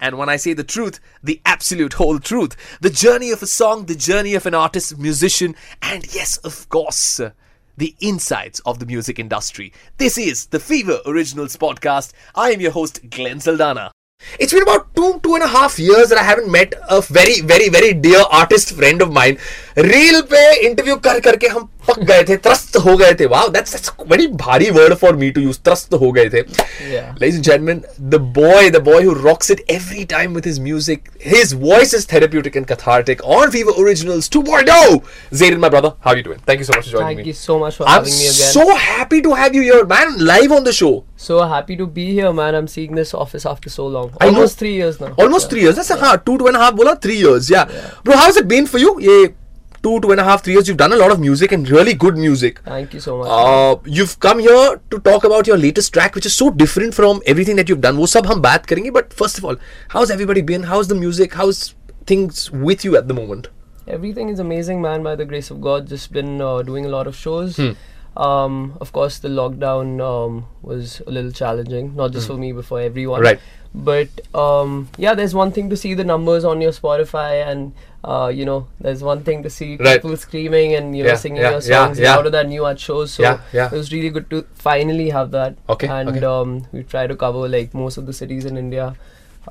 and 0.00 0.18
when 0.18 0.28
I 0.28 0.36
say 0.36 0.52
the 0.52 0.64
truth, 0.64 1.00
the 1.22 1.40
absolute 1.46 1.94
whole 1.94 2.18
truth. 2.18 2.56
The 2.80 2.90
journey 2.90 3.30
of 3.30 3.42
a 3.42 3.46
song, 3.46 3.86
the 3.86 3.94
journey 3.94 4.34
of 4.34 4.46
an 4.46 4.54
artist, 4.54 4.98
musician, 4.98 5.54
and 5.82 6.12
yes, 6.14 6.36
of 6.38 6.68
course, 6.68 7.20
the 7.76 7.94
insights 8.00 8.60
of 8.60 8.78
the 8.78 8.86
music 8.86 9.18
industry. 9.18 9.72
This 9.98 10.18
is 10.18 10.46
the 10.46 10.60
Fever 10.60 11.00
Originals 11.06 11.56
podcast. 11.56 12.12
I 12.34 12.50
am 12.52 12.60
your 12.60 12.72
host, 12.72 13.08
Glenn 13.10 13.38
Saldanha. 13.38 13.90
It's 14.38 14.52
been 14.52 14.62
about 14.62 14.94
two, 14.94 15.20
two 15.22 15.34
and 15.34 15.44
a 15.44 15.48
half 15.48 15.78
years 15.78 16.08
that 16.08 16.18
I 16.18 16.22
haven't 16.22 16.50
met 16.50 16.72
a 16.88 17.00
very, 17.00 17.40
very, 17.40 17.68
very 17.68 17.92
dear 17.92 18.22
artist 18.30 18.74
friend 18.74 19.02
of 19.02 19.12
mine. 19.12 19.38
Reel 19.78 20.20
पे 20.20 20.40
interview 20.66 20.96
कर 20.96 21.20
करके 21.20 21.46
हम 21.46 21.70
पक 21.88 21.98
गए 21.98 22.22
थे 22.24 22.36
त्रस्त 22.36 22.76
हो 22.76 22.96
गए 22.96 23.14
थे। 23.14 23.26
वाह 23.26 23.46
दैट्स 23.46 23.72
दैट्स 23.72 23.90
वेरी 24.10 24.26
भारी 24.42 24.70
word 24.70 24.94
for 24.94 25.16
me 25.16 25.30
to 25.30 25.40
use 25.40 25.58
त्रस्त 25.64 25.94
हो 25.94 26.10
गए 26.12 26.28
थे। 26.30 26.40
Ladies 26.40 27.34
and 27.34 27.42
gentlemen 27.44 27.82
the 28.00 28.20
boy 28.38 28.70
the 28.70 28.76
boy 28.76 29.04
who 29.04 29.12
rocks 29.12 29.50
it 29.50 29.64
every 29.70 30.04
time 30.04 30.34
with 30.34 30.46
his 30.46 30.60
music 30.60 31.08
his 31.26 31.54
voice 31.54 31.94
is 31.94 32.06
therapeutic 32.12 32.56
and 32.56 32.66
cathartic 32.66 33.22
on 33.22 33.48
we 33.48 33.62
were 33.62 33.82
originals 33.82 34.30
2.0 34.30 35.00
Jerin 35.34 35.58
my 35.58 35.70
brother 35.70 35.92
how 36.04 36.16
you 36.16 36.22
doing 36.22 36.40
thank 36.48 36.60
you 36.60 36.66
so 36.66 36.78
much 36.78 36.84
for 36.84 36.92
joining 36.92 37.08
me 37.08 37.16
thank 37.16 37.26
you 37.26 37.32
so 37.32 37.58
much 37.66 37.74
for 37.74 37.88
having 37.88 38.16
me 38.16 38.26
again 38.26 38.42
I 38.42 38.46
am 38.46 38.52
so 38.52 38.76
happy 38.86 39.20
to 39.20 39.34
have 39.34 39.54
you 39.54 39.62
here 39.62 39.84
man 39.94 40.16
live 40.26 40.54
on 40.54 40.64
the 40.64 40.70
show 40.70 41.04
so 41.24 41.36
happy 41.50 41.74
to 41.76 41.84
be 41.86 42.02
here 42.14 42.30
man. 42.38 42.56
I'm 42.56 42.66
seeing 42.70 42.98
this 42.98 43.12
office 43.14 43.46
after 43.50 43.70
so 43.74 43.86
long. 43.86 44.10
Almost 44.26 44.40
know, 44.40 44.48
three 44.62 44.72
years 44.74 44.98
now. 45.00 45.12
Almost 45.24 45.46
yeah. 45.46 45.52
three 45.52 45.62
years. 45.62 45.78
That's 45.78 45.92
yeah. 45.92 46.02
a 46.02 46.10
ha, 46.10 46.16
two 46.26 46.36
two 46.42 46.50
and 46.50 46.56
a 46.56 46.64
half 46.64 46.76
bola 46.82 46.96
three 47.06 47.16
years. 47.20 47.48
Yeah. 47.54 47.72
yeah. 47.78 47.96
Bro 48.04 48.20
how's 48.24 48.42
it 48.42 48.48
two, 49.83 49.99
two 50.01 50.11
and 50.11 50.19
a 50.19 50.23
half, 50.23 50.43
three 50.43 50.53
years. 50.53 50.67
You've 50.67 50.77
done 50.77 50.93
a 50.93 50.95
lot 50.95 51.11
of 51.11 51.19
music 51.19 51.51
and 51.51 51.69
really 51.69 51.93
good 51.93 52.17
music. 52.17 52.59
Thank 52.65 52.93
you 52.93 52.99
so 52.99 53.17
much. 53.17 53.27
Uh, 53.29 53.75
you've 53.85 54.19
come 54.19 54.39
here 54.39 54.81
to 54.91 54.99
talk 54.99 55.23
about 55.23 55.47
your 55.47 55.57
latest 55.57 55.93
track, 55.93 56.15
which 56.15 56.25
is 56.25 56.33
so 56.33 56.49
different 56.49 56.93
from 56.93 57.21
everything 57.25 57.55
that 57.55 57.69
you've 57.69 57.81
done. 57.81 57.97
वो 57.97 58.07
सब 58.15 58.27
हम 58.27 58.41
बात 58.41 58.65
करेंगे. 58.65 58.91
But 58.91 59.13
first 59.21 59.37
of 59.37 59.45
all, 59.45 59.61
how's 59.95 60.11
everybody 60.17 60.41
been? 60.41 60.63
How's 60.73 60.91
the 60.93 60.99
music? 61.05 61.33
How's 61.33 61.63
things 62.05 62.51
with 62.51 62.85
you 62.89 62.97
at 62.97 63.07
the 63.07 63.13
moment? 63.21 63.49
Everything 63.87 64.29
is 64.29 64.39
amazing, 64.39 64.81
man. 64.81 65.03
By 65.03 65.15
the 65.15 65.25
grace 65.25 65.49
of 65.49 65.61
God, 65.61 65.87
just 65.87 66.11
been 66.13 66.41
uh, 66.41 66.61
doing 66.61 66.85
a 66.85 66.89
lot 66.89 67.07
of 67.07 67.15
shows. 67.15 67.55
Hmm. 67.57 67.71
Um, 68.16 68.76
of 68.80 68.92
course, 68.92 69.18
the 69.18 69.28
lockdown 69.28 70.00
um, 70.00 70.46
was 70.62 71.02
a 71.06 71.10
little 71.10 71.32
challenging, 71.32 71.96
not 71.96 72.12
just 72.12 72.26
for 72.28 72.34
me, 72.34 72.52
but 72.52 72.64
for 72.64 72.80
everyone. 72.80 73.20
Right. 73.22 73.40
But 73.74 74.08
um, 74.36 74.88
yeah, 74.98 75.14
there's 75.14 75.34
one 75.34 75.50
thing 75.50 75.68
to 75.70 75.76
see 75.76 75.94
the 75.94 76.04
numbers 76.04 76.44
on 76.44 76.60
your 76.60 76.70
Spotify, 76.70 77.44
and 77.44 77.72
uh, 78.04 78.30
you 78.32 78.44
know, 78.44 78.68
there's 78.80 79.02
one 79.02 79.24
thing 79.24 79.42
to 79.42 79.50
see 79.50 79.76
Right. 79.76 80.00
people 80.00 80.16
screaming 80.16 80.74
and 80.76 80.96
you 80.96 81.02
know 81.02 81.08
Yeah, 81.10 81.16
singing 81.16 81.42
yeah, 81.42 81.50
your 81.50 81.60
songs 81.60 81.98
yeah. 81.98 82.16
of 82.16 82.30
than 82.30 82.50
new 82.50 82.64
at 82.66 82.78
shows. 82.78 83.10
So 83.10 83.24
it 83.72 83.72
was 83.72 83.90
really 83.92 84.10
good 84.10 84.30
to 84.30 84.42
finally 84.54 85.10
have 85.10 85.32
that. 85.32 85.56
Okay, 85.68 85.88
And 85.88 86.08
okay. 86.10 86.24
um, 86.24 86.66
we 86.70 86.84
try 86.84 87.08
to 87.08 87.16
cover 87.16 87.48
like 87.48 87.74
most 87.74 87.96
of 87.96 88.06
the 88.06 88.12
cities 88.12 88.44
in 88.44 88.56
India. 88.56 88.94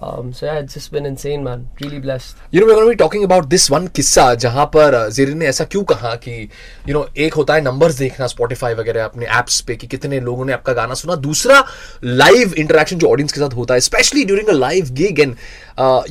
Um, 0.02 0.33
so 0.33 0.45
yeah, 0.47 0.55
it's 0.55 0.73
just 0.73 0.91
been 0.91 1.05
insane, 1.05 1.44
man. 1.44 1.69
Really 1.80 1.99
blessed. 1.99 2.38
You 2.52 2.59
know, 2.59 2.67
we're 2.67 2.75
going 2.75 2.88
to 2.88 2.91
be 2.91 2.97
talking 2.97 3.23
about 3.23 3.49
this 3.49 3.69
one 3.69 3.88
किस्सा 3.88 4.33
जहाँ 4.36 4.66
पर 4.75 4.95
uh, 4.95 5.09
Jerin 5.13 5.38
ने 5.38 5.45
ऐसा 5.45 5.63
क्यों 5.63 5.83
कहा 5.83 6.13
कि 6.16 6.49
you 6.88 6.95
know 6.95 7.05
एक 7.17 7.33
होता 7.33 7.53
है 7.53 7.61
नंबर्स 7.61 7.95
देखना 7.95 8.27
Spotify 8.27 8.73
वगैरह 8.80 9.03
अपने 9.05 9.25
एप्स 9.39 9.59
पे 9.61 9.75
कि 9.75 9.88
कितने 9.88 10.19
लोगों 10.19 10.45
ने 10.45 10.53
आपका 10.53 10.73
गाना 10.73 10.94
सुना 10.94 11.16
दूसरा 11.16 11.64
लाइव 12.03 12.53
इंटरेक्शन 12.53 12.98
जो 12.98 13.09
ऑडियंस 13.09 13.33
के 13.33 13.39
साथ 13.39 13.54
होता 13.55 13.73
है 13.73 13.80
specially 13.80 14.23
during 14.26 14.48
a 14.48 14.54
live 14.54 14.89
gig 14.92 15.20
and 15.20 15.36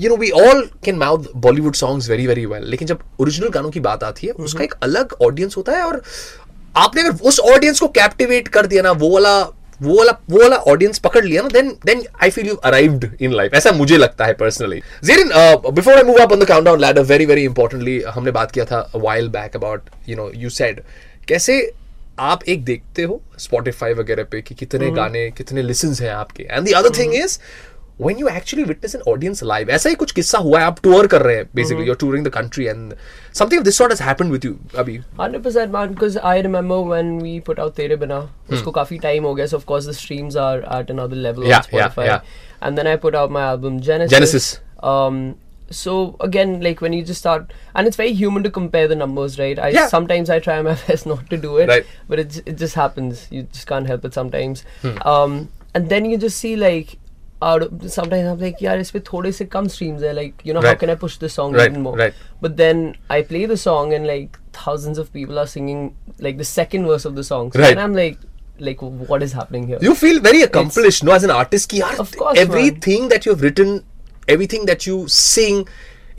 you 0.01 0.09
know 0.09 0.17
we 0.17 0.31
all 0.43 0.69
can 0.85 0.97
mouth 0.97 1.25
Bollywood 1.39 1.75
songs 1.75 2.09
very 2.11 2.27
very 2.27 2.47
well 2.47 2.69
लेकिन 2.71 2.89
जब 2.89 3.03
ओरिजिनल 3.21 3.49
गानों 3.49 3.71
की 3.71 3.81
बात 3.81 4.05
आती 4.05 4.27
है 4.27 4.33
उसका 4.45 4.65
एक 4.65 4.75
अलग 4.83 5.17
ऑडियंस 5.23 5.57
होता 5.57 5.73
है 5.73 5.83
और 5.83 6.03
आपने 6.77 7.03
अगर 7.03 7.29
उस 7.29 7.41
ऑडियंस 7.41 7.81
को 7.81 7.89
कैप्टिवेट 7.99 8.49
कर 8.49 8.67
दिया 8.67 8.83
ना 8.83 8.91
वो 8.93 9.11
वाला 9.11 9.35
वो 9.83 9.99
वाला 9.99 10.13
वो 10.31 10.43
वाला 10.43 10.57
ऑडियंस 10.57 10.99
पकड़ 10.99 11.25
लिया 11.25 11.43
ना 11.43 11.49
then 11.49 11.69
then 11.87 12.03
I 12.23 12.31
feel 12.31 12.47
you 12.47 12.55
arrived 12.55 13.09
in 13.21 13.33
life 13.33 13.55
ऐसा 13.55 13.73
मुझे 13.73 13.97
लगता 13.97 14.25
है 14.25 14.33
personally 14.33 14.83
Jerin 15.05 15.31
before 15.75 15.95
I 15.95 16.03
move 16.03 16.17
up 16.17 16.33
on 16.33 16.41
the 16.41 16.45
countdown 16.45 16.81
ladder 16.81 17.03
very 17.03 17.27
very 17.27 17.45
importantly 17.45 18.01
हमने 18.01 18.31
बात 18.31 18.53
किया 18.53 18.65
था 18.65 18.91
while 18.97 19.29
back 19.29 19.57
about 19.57 19.91
you 20.09 20.17
know 20.17 20.31
you 20.35 20.51
said 20.51 20.83
कैसे 21.29 21.73
आप 22.19 22.45
एक 22.45 22.65
देखते 22.65 23.03
हो 23.03 23.23
स्पॉटिफाई 23.39 23.93
वगैरह 23.93 24.25
पे 24.25 24.41
कि 24.43 24.55
कितने 24.55 24.81
mm-hmm. 24.81 24.97
गाने 24.97 25.31
कितने 25.31 25.63
लिसन्स 25.63 26.03
हैं 26.03 26.11
आपके? 26.11 26.43
And 26.43 26.69
the 26.69 26.73
other 26.73 26.91
thing 26.99 27.15
is 27.15 27.39
when 28.06 28.20
you 28.22 28.28
actually 28.30 28.64
witness 28.70 28.94
an 28.98 29.04
audience 29.12 29.40
live 29.52 29.70
ऐसा 29.76 29.90
ही 29.90 29.96
कुछ 30.02 30.12
किस्सा 30.18 30.38
हुआ 30.48 30.60
है 30.60 30.66
आप 30.66 30.80
टूर 30.84 31.08
कर 31.14 31.22
रहे 31.28 31.36
हैं 31.36 31.46
basically 31.60 31.86
you're 31.88 32.00
touring 32.04 32.26
the 32.28 32.32
country 32.36 32.68
and 32.74 32.92
something 33.40 33.62
of 33.62 33.64
this 33.68 33.80
sort 33.82 33.94
has 33.96 34.04
happened 34.08 34.36
with 34.36 34.44
you 34.48 34.52
अभी 34.84 34.98
Hundred 35.22 35.44
percent, 35.48 35.72
man. 35.76 35.94
Because 35.96 36.18
I 36.32 36.36
remember 36.48 36.78
when 36.92 37.10
we 37.24 37.32
put 37.48 37.62
out 37.64 37.76
Tere 37.80 37.98
Bina, 38.04 38.20
उसको 38.58 38.72
काफी 38.76 39.00
time 39.08 39.24
हो 39.30 39.34
गया. 39.40 39.48
So 39.54 39.58
of 39.62 39.66
course 39.72 39.88
the 39.92 39.96
streams 40.02 40.38
are 40.44 40.60
at 40.78 40.94
another 40.98 41.20
level 41.26 41.48
Hmm. 41.48 41.54
Yeah, 41.54 41.64
on 41.72 41.80
yeah, 41.80 41.90
Spotify. 41.90 42.06
yeah. 42.12 42.30
And 42.68 42.82
then 42.82 42.92
I 42.92 42.96
put 43.08 43.18
out 43.24 43.34
my 43.40 43.44
album 43.56 43.80
Genesis. 43.90 44.16
Genesis. 44.18 44.50
Um. 44.94 45.20
So 45.80 45.96
again, 46.28 46.54
like 46.68 46.80
when 46.88 46.94
you 46.94 47.02
just 47.08 47.20
start, 47.26 47.52
and 47.76 47.88
it's 47.88 47.98
very 48.04 48.14
human 48.22 48.44
to 48.44 48.52
compare 48.60 48.88
the 48.94 49.00
numbers, 49.02 49.40
right? 49.40 49.58
I 49.60 49.72
Yeah. 49.80 49.88
sometimes 49.96 50.30
I 50.36 50.40
try 50.52 50.62
my 50.70 50.78
best 50.88 51.10
not 51.16 51.26
to 51.34 51.42
do 51.50 51.58
it, 51.66 51.74
Right. 51.76 51.90
but 52.14 52.20
it 52.28 52.30
j- 52.38 52.46
it 52.54 52.62
just 52.68 52.80
happens. 52.84 53.26
You 53.40 53.44
just 53.58 53.68
can't 53.74 53.92
help 53.96 54.06
it 54.12 54.22
sometimes. 54.22 54.64
Hmm. 54.86 54.96
Um. 55.16 55.36
And 55.74 55.90
then 55.96 56.10
you 56.14 56.24
just 56.28 56.46
see 56.48 56.56
like. 56.68 56.96
Out 57.51 57.63
of, 57.67 57.85
sometimes 57.93 58.29
I'm 58.33 58.43
like, 58.47 58.61
yeah, 58.65 58.81
इस 58.81 58.91
पे 58.97 59.01
थोड़े 59.13 59.33
से 59.39 59.45
कम 59.53 59.69
streams 59.77 60.03
है. 60.09 60.13
Like, 60.19 60.43
you 60.49 60.55
know, 60.57 60.61
how 60.67 60.69
Right. 60.73 60.81
can 60.83 60.91
I 60.91 60.95
push 61.05 61.17
this 61.23 61.35
song 61.39 61.57
Right, 61.61 61.71
even 61.73 61.83
more? 61.87 61.95
right. 62.01 62.19
But 62.47 62.57
then 62.61 62.83
I 63.17 63.23
play 63.31 63.41
the 63.53 63.57
song 63.63 63.95
and 63.99 64.07
like 64.11 64.39
thousands 64.59 65.01
of 65.05 65.13
people 65.17 65.41
are 65.45 65.47
singing 65.55 65.81
like 66.29 66.39
the 66.43 66.49
second 66.51 66.87
verse 66.93 67.09
of 67.11 67.17
the 67.21 67.25
song. 67.31 67.51
So 67.57 67.63
Right. 67.65 67.73
And 67.73 67.81
I'm 67.87 67.97
like, 68.01 68.19
like 68.69 68.83
what 69.13 69.23
is 69.27 69.33
happening 69.41 69.67
here? 69.73 69.79
you 69.89 69.95
feel 70.03 70.21
very 70.29 70.43
accomplished 70.49 71.03
no 71.09 71.13
as 71.19 71.25
an 71.31 71.31
artist 71.37 71.69
Ki, 71.75 71.81
yaar, 71.81 71.95
Of 72.07 72.17
course, 72.23 72.39
everything 72.47 73.01
man. 73.07 73.09
that 73.17 73.27
you 73.27 73.33
have 73.37 73.43
written 73.49 73.73
everything 74.37 74.67
that 74.67 74.87
you 74.87 74.99
sing 75.09 75.63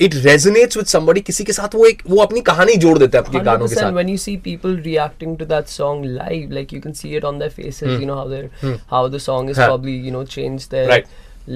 it 0.06 0.12
resonates 0.24 0.76
with 0.80 0.88
somebody 0.94 1.20
किसी 1.28 1.44
के 1.44 1.52
साथ 1.52 1.74
वो 1.74 1.86
एक 1.86 2.02
वो 2.10 2.20
अपनी 2.22 2.40
कहानी 2.48 2.74
जोड़ 2.82 2.96
देता 2.98 3.18
है 3.18 3.24
अपने 3.24 3.40
गानों 3.48 3.66
के 3.68 3.74
100% 3.74 3.78
साथ 3.84 3.96
when 4.00 4.10
you 4.14 4.18
see 4.24 4.36
people 4.44 4.76
reacting 4.88 5.32
to 5.40 5.48
that 5.54 5.72
song 5.72 6.02
live, 6.18 6.52
like 6.58 6.74
you 6.76 6.80
can 6.84 6.94
see 7.00 7.14
it 7.20 7.24
on 7.32 7.40
their 7.44 7.54
faces, 7.56 7.88
Hmm. 7.88 8.00
you 8.02 8.06
know 8.10 8.18
how 8.20 8.28
they 8.34 8.76
how 8.94 9.02
the 9.16 9.20
song 9.24 9.50
is 9.54 9.58
Huh. 9.62 9.66
probably 9.72 9.96
you 10.08 10.12
know 10.18 10.22
changed 10.36 10.70
their 10.76 10.86
Right. 10.92 11.10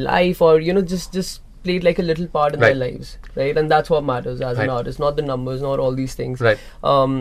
life 0.08 0.42
or 0.48 0.52
you 0.70 0.74
know 0.78 0.82
just 0.96 1.12
just 1.20 1.40
played 1.68 1.84
like 1.86 1.98
a 2.02 2.02
little 2.10 2.26
part 2.26 2.54
in 2.58 2.60
Right. 2.60 2.74
their 2.74 2.80
lives, 2.82 3.16
right? 3.40 3.58
And 3.62 3.70
that's 3.76 3.90
what 3.96 4.04
matters 4.10 4.40
as 4.40 4.58
Right. 4.58 4.64
an 4.68 4.70
artist, 4.76 4.98
not 5.06 5.16
the 5.22 5.22
numbers, 5.30 5.60
not 5.62 5.78
all 5.86 5.94
these 6.02 6.14
things. 6.20 6.40
Right. 6.46 6.58
Um, 6.92 7.16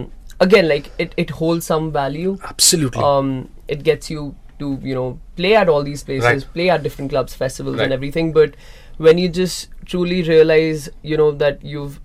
again, 0.45 0.67
like 0.73 0.87
it 1.05 1.13
it 1.25 1.29
holds 1.41 1.67
some 1.73 1.91
value. 1.97 2.37
absolutely 2.53 3.03
um, 3.09 3.33
it 3.75 3.83
gets 3.89 4.09
you 4.13 4.23
to 4.61 4.71
you 4.91 4.95
know 4.95 5.05
play 5.41 5.51
at 5.59 5.69
all 5.73 5.83
these 5.89 6.03
places 6.07 6.25
Right. 6.31 6.47
play 6.55 6.69
at 6.77 6.83
different 6.87 7.11
clubs 7.13 7.35
festivals 7.43 7.77
Right. 7.77 7.85
and 7.85 7.93
everything 7.99 8.27
but 8.39 8.57
when 9.07 9.21
you 9.21 9.29
just 9.37 9.69
truly 9.85 10.21
realize 10.23 10.89
you 11.03 11.17
know 11.23 11.31
that 11.45 11.63
you've 11.63 11.99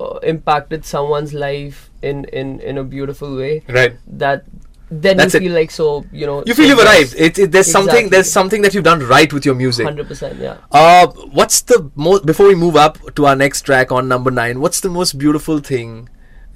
uh, 0.00 0.18
impacted 0.34 0.84
someone's 0.84 1.32
life 1.44 1.84
in 2.02 2.24
in 2.42 2.58
in 2.60 2.78
a 2.78 2.84
beautiful 2.96 3.36
way 3.44 3.62
right 3.78 3.96
that 4.24 4.44
then 4.92 5.18
That's 5.18 5.34
you 5.34 5.38
it. 5.40 5.42
feel 5.44 5.52
like 5.56 5.70
so 5.74 5.88
you 6.20 6.26
know 6.28 6.36
you 6.46 6.54
feel 6.60 6.68
you've 6.68 6.78
so 6.78 6.84
arrived 6.84 7.12
it, 7.26 7.38
it, 7.38 7.52
there's 7.56 7.68
something 7.70 8.06
Exactly. 8.06 8.14
there's 8.14 8.30
something 8.36 8.62
that 8.62 8.74
you've 8.74 8.86
done 8.86 9.02
right 9.10 9.32
with 9.32 9.44
your 9.48 9.54
music 9.54 9.86
100% 9.90 10.40
yeah 10.46 10.56
Uh, 10.80 11.06
what's 11.40 11.60
the 11.72 11.78
most 12.06 12.26
before 12.30 12.48
we 12.48 12.56
move 12.62 12.78
up 12.86 12.98
to 13.20 13.26
our 13.32 13.36
next 13.36 13.62
track 13.68 13.92
on 13.98 14.08
number 14.14 14.32
nine? 14.38 14.60
What's 14.64 14.80
the 14.86 14.90
most 14.96 15.16
beautiful 15.26 15.60
thing 15.70 15.92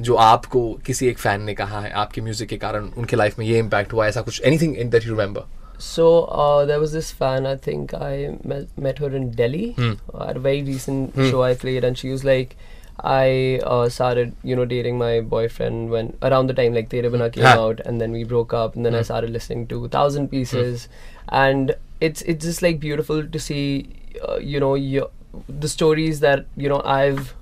जो 0.07 0.15
आपको 0.23 0.61
किसी 0.87 1.07
एक 1.09 1.19
fan 1.19 1.43
ने 1.43 1.55
कहा 1.55 1.81
है 1.81 1.91
आपके 2.03 2.21
music 2.21 2.49
के 2.49 2.57
कारण 2.63 2.89
उनके 2.99 3.17
लाइफ 3.17 3.39
में 3.39 3.45
ये 3.47 3.59
इम्पैक्ट 3.59 3.93
हुआ 3.93 4.07
ऐसा 4.07 4.21
कुछ 4.29 4.41
anything 4.51 4.77
that 4.91 5.07
you 5.07 5.13
remember 5.13 5.47
so 5.80 6.26
uh, 6.26 6.66
there 6.66 6.80
was 6.80 6.92
this 6.92 7.12
fan. 7.12 7.46
I 7.46 7.56
think 7.56 7.94
I 7.94 8.38
met, 8.44 8.68
met 8.78 8.98
her 9.00 9.10
in 9.16 9.32
Delhi. 9.32 9.72
Hmm. 9.72 9.94
at 10.30 10.38
a 10.38 10.40
very 10.40 10.62
recent 10.62 11.16
show 11.16 11.42
I 11.44 11.54
played, 11.56 11.84
and 11.84 11.98
she 11.98 12.10
was 12.10 12.24
like, 12.26 12.58
I 13.02 13.62
uh, 13.64 13.88
started, 13.88 14.34
you 14.44 14.56
know, 14.58 14.66
dating 14.66 14.98
my 14.98 15.22
boyfriend 15.22 15.90
when 15.90 16.18
around 16.22 16.48
the 16.48 16.54
time 16.54 16.74
like 16.74 16.90
Tere 16.90 17.10
Bina 17.10 17.30
came 17.30 17.46
out, 17.46 17.80
and 17.86 18.02
then 18.02 18.12
we 18.12 18.26
broke 18.26 18.54
up, 18.54 18.76
and 18.76 18.86
then 18.86 18.94
I 18.94 19.04
started 19.04 19.30
listening 19.30 19.68
to 19.68 19.88
Thousand 19.88 20.28
Pieces, 20.30 20.90
and 21.30 21.76
it's 22.02 22.22
it's 22.24 22.44
just 22.44 22.62
like 22.62 22.80
beautiful 22.82 23.26
to 23.26 23.40
see, 23.40 23.96
uh, 24.28 24.38
you 24.38 24.60
know, 24.60 24.76
your, 24.76 25.10
the 25.48 25.70
stories 25.70 26.20
that 26.20 26.46
you 26.58 26.68
know 26.68 26.82
I've, 26.84 27.34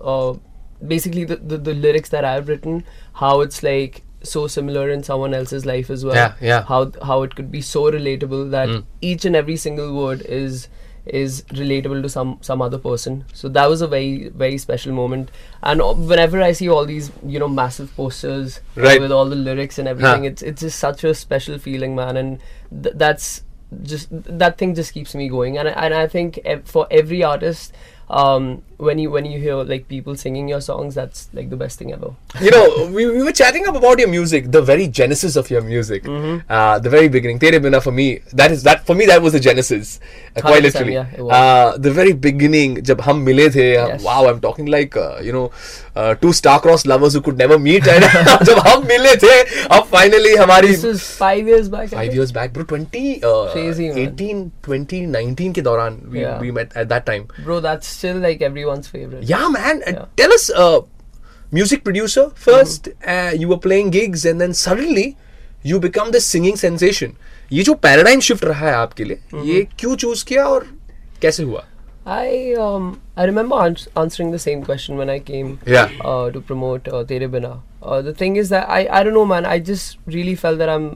uh, 0.00 0.34
basically 0.86 1.24
the, 1.24 1.36
the 1.36 1.56
the 1.56 1.74
lyrics 1.74 2.10
that 2.10 2.24
I've 2.26 2.48
written, 2.48 2.84
how 3.14 3.40
it's 3.40 3.62
like 3.62 4.02
so 4.22 4.46
similar 4.46 4.90
in 4.90 5.02
someone 5.02 5.32
else's 5.34 5.64
life 5.64 5.90
as 5.90 6.04
well 6.04 6.14
Yeah, 6.14 6.34
yeah. 6.40 6.62
how 6.64 6.90
how 7.02 7.22
it 7.22 7.34
could 7.36 7.50
be 7.52 7.60
so 7.60 7.82
relatable 7.90 8.50
that 8.50 8.68
Mm. 8.68 8.84
each 9.00 9.24
and 9.24 9.36
every 9.36 9.56
single 9.56 9.94
word 9.94 10.22
is 10.22 10.68
is 11.06 11.42
relatable 11.58 12.02
to 12.02 12.08
some 12.08 12.36
some 12.42 12.60
other 12.60 12.76
person. 12.78 13.24
So 13.32 13.48
that 13.48 13.68
was 13.70 13.80
a 13.80 13.86
very 13.86 14.28
very 14.28 14.58
special 14.58 14.92
moment. 14.92 15.30
And 15.62 15.80
whenever 16.08 16.42
I 16.42 16.52
see 16.52 16.68
all 16.68 16.84
these 16.84 17.10
you 17.24 17.38
know 17.38 17.48
massive 17.48 17.94
posters 17.96 18.60
Right. 18.74 19.00
with 19.00 19.10
all 19.12 19.24
the 19.26 19.36
lyrics 19.36 19.78
and 19.78 19.88
everything, 19.88 20.24
Huh. 20.24 20.30
it's 20.32 20.42
it's 20.42 20.60
just 20.62 20.78
such 20.78 21.04
a 21.04 21.14
special 21.14 21.58
feeling, 21.58 21.94
man. 21.94 22.16
And 22.16 22.38
th- 22.82 22.94
that's 22.96 23.42
just 23.82 24.08
that 24.42 24.58
thing 24.58 24.74
just 24.74 24.92
keeps 24.92 25.14
me 25.14 25.28
going. 25.28 25.56
And 25.58 25.68
I, 25.68 25.72
and 25.86 25.94
I 25.94 26.06
think 26.08 26.40
ev- 26.44 26.64
for 26.64 26.86
every 26.90 27.22
artist. 27.22 27.72
Um, 28.10 28.62
when 28.78 28.98
you 28.98 29.10
when 29.10 29.24
you 29.26 29.38
hear 29.40 29.56
like 29.56 29.88
people 29.88 30.14
singing 30.14 30.48
your 30.48 30.60
songs 30.60 30.94
that's 30.94 31.28
like 31.34 31.50
the 31.50 31.56
best 31.56 31.78
thing 31.78 31.92
ever. 31.92 32.14
You 32.40 32.50
know 32.50 32.90
we, 32.94 33.06
we 33.06 33.22
were 33.22 33.32
chatting 33.32 33.66
up 33.66 33.74
about 33.74 33.98
your 33.98 34.08
music 34.08 34.50
the 34.52 34.62
very 34.62 34.86
genesis 34.86 35.34
of 35.34 35.50
your 35.50 35.62
music. 35.62 36.04
Mm-hmm. 36.04 36.50
uh, 36.50 36.78
the 36.78 36.88
very 36.88 37.08
beginning. 37.08 37.38
Tere 37.40 37.58
bina 37.58 37.80
for 37.80 37.90
me 37.90 38.20
that 38.32 38.52
is 38.52 38.62
that 38.62 38.86
for 38.86 38.94
me 38.94 39.06
that 39.06 39.20
was 39.20 39.32
the 39.32 39.40
genesis. 39.40 39.98
Uh, 40.36 40.40
quite 40.42 40.62
literally. 40.62 40.94
Yeah, 40.94 41.08
uh, 41.22 41.76
the 41.76 41.90
very 41.90 42.12
beginning 42.12 42.82
jab 42.84 43.00
hum 43.00 43.24
mile 43.24 43.50
the 43.50 43.66
uh, 43.76 43.86
yes. 43.88 44.04
wow 44.04 44.28
i'm 44.28 44.40
talking 44.40 44.66
like 44.66 44.96
uh, 44.96 45.18
you 45.20 45.32
know 45.32 45.50
uh, 45.96 46.14
two 46.14 46.32
star-crossed 46.32 46.86
lovers 46.86 47.14
who 47.14 47.20
could 47.20 47.36
never 47.36 47.58
meet. 47.58 47.86
And 47.88 48.02
jab 48.46 48.62
hum 48.68 48.86
mile 48.86 49.10
the 49.26 49.66
ab 49.70 49.86
finally 49.86 50.36
hamari 50.36 50.68
this 50.68 50.84
is 50.84 51.02
5 51.16 51.48
years 51.48 51.68
back 51.68 51.88
5 51.88 52.14
years 52.14 52.30
back 52.30 52.52
bro 52.52 52.62
20 52.62 53.20
Crazy, 53.52 53.90
18 53.90 54.52
20 54.62 55.06
19 55.06 55.52
ke 55.52 55.66
dauran 55.66 55.98
we, 56.10 56.20
yeah. 56.20 56.38
we 56.38 56.50
met 56.50 56.70
at 56.76 56.88
that 56.88 57.06
time. 57.06 57.26
Bro 57.44 57.60
that's 57.60 57.86
still 57.86 58.18
like 58.18 58.42
everyone 58.42 58.67
everyone's 58.67 58.87
favorite. 58.95 59.23
Yeah, 59.33 59.47
man. 59.57 59.81
And 59.85 59.97
Yeah. 60.01 60.05
tell 60.21 60.33
us, 60.37 60.49
uh, 60.65 60.81
music 61.59 61.83
producer 61.89 62.25
1st 62.47 62.89
Mm-hmm. 62.91 63.09
uh, 63.15 63.31
you 63.43 63.49
were 63.53 63.59
playing 63.67 63.91
gigs, 63.97 64.25
and 64.31 64.45
then 64.45 64.53
suddenly 64.63 65.05
you 65.71 65.79
become 65.89 66.11
this 66.17 66.31
singing 66.35 66.57
sensation. 66.65 67.15
ये 67.51 67.63
जो 67.63 67.73
paradigm 67.85 68.19
shift 68.29 68.43
रहा 68.45 68.67
है 68.67 68.73
आपके 68.75 69.03
लिए 69.03 69.17
Mm-hmm. 69.33 69.45
ये 69.49 69.67
क्यों 69.79 69.95
choose 70.03 70.23
किया 70.31 70.45
और 70.55 70.67
कैसे 71.21 71.43
हुआ 71.51 71.63
I 72.13 72.29
um 72.61 72.87
I 73.23 73.25
remember 73.27 73.57
ans- 73.65 73.83
answering 73.99 74.31
the 74.35 74.39
same 74.45 74.63
question 74.69 74.97
when 75.01 75.11
I 75.11 75.19
came 75.27 75.51
Yeah. 75.73 75.91
uh, 76.13 76.25
to 76.37 76.41
promote 76.49 76.87
uh, 76.97 77.03
Tere 77.11 77.27
Bina. 77.35 77.51
Uh, 77.81 77.99
the 78.07 78.13
thing 78.21 78.35
is 78.41 78.49
that 78.53 78.73
I 78.77 78.79
I 78.97 79.03
don't 79.07 79.15
know 79.19 79.23
man 79.29 79.45
I 79.51 79.53
just 79.69 80.09
really 80.15 80.33
felt 80.41 80.59
that 80.63 80.71
I'm 80.73 80.87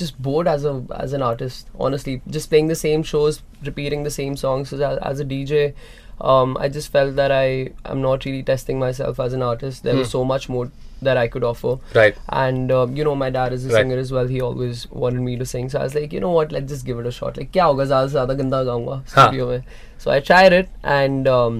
just 0.00 0.16
bored 0.28 0.48
as 0.52 0.64
a 0.70 0.72
as 1.06 1.12
an 1.18 1.24
artist 1.26 1.66
honestly 1.86 2.14
just 2.36 2.48
playing 2.52 2.70
the 2.72 2.78
same 2.82 3.02
shows 3.10 3.40
repeating 3.70 4.06
the 4.08 4.12
same 4.14 4.36
songs 4.44 4.72
as, 4.72 4.80
as 5.10 5.20
a 5.20 5.26
DJ 5.32 5.74
um, 6.20 6.56
I 6.60 6.68
just 6.68 6.90
felt 6.92 7.16
that 7.16 7.32
I 7.32 7.70
am 7.84 8.00
not 8.02 8.24
really 8.24 8.42
testing 8.42 8.78
myself 8.78 9.18
as 9.20 9.32
an 9.32 9.42
artist 9.42 9.82
there 9.82 9.96
was 9.96 10.10
so 10.10 10.24
much 10.24 10.48
more 10.48 10.70
that 11.06 11.16
I 11.16 11.26
could 11.26 11.42
offer 11.42 11.78
Right. 11.94 12.14
and 12.28 12.70
um, 12.70 12.94
you 12.96 13.02
know 13.06 13.14
my 13.22 13.28
dad 13.30 13.52
is 13.52 13.64
a 13.64 13.70
Right. 13.70 13.78
singer 13.82 13.98
as 13.98 14.12
well 14.12 14.28
he 14.28 14.40
always 14.40 14.82
wanted 14.90 15.20
me 15.28 15.36
to 15.36 15.44
sing 15.52 15.68
so 15.68 15.80
I 15.80 15.82
was 15.82 15.94
like 15.96 16.12
you 16.12 16.20
know 16.20 16.30
what 16.30 16.52
let's 16.52 16.70
just 16.74 16.86
give 16.90 17.00
it 17.00 17.06
a 17.06 17.10
shot 17.20 17.36
like 17.42 17.50
क्या 17.52 17.64
होगा 17.64 17.84
ज़्यादा 17.84 18.06
से 18.06 18.10
ज़्यादा 18.12 18.34
गंदा 18.42 18.62
गाऊंगा 18.70 19.02
हाँ. 19.14 19.28
studio 19.28 19.46
में 19.48 19.64
so 20.04 20.10
I 20.12 20.20
tried 20.30 20.52
it 20.60 20.68
and 20.84 21.26
um, 21.36 21.58